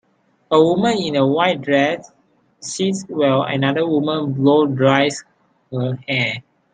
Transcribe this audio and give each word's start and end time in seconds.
A 0.49 0.59
woman 0.59 0.97
in 0.97 1.15
a 1.15 1.27
white 1.27 1.61
dress 1.61 2.11
sits 2.59 3.05
while 3.07 3.43
another 3.43 3.87
woman 3.87 4.33
blow 4.33 4.65
dries 4.65 5.23
her 5.71 5.99
hair. 6.07 6.41